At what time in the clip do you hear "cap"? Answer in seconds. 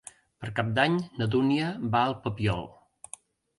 0.59-0.71